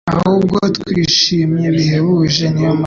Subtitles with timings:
[0.13, 2.79] ahubwo twishimye bihebuje'.» Niyo mpamvu,